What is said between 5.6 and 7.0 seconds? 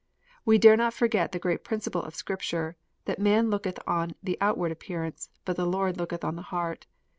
Lord looketh on the heart."